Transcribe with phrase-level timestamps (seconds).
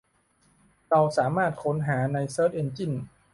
[0.89, 2.91] เราสามารถค้นหาในเสิร์ชเอ็นจิ้น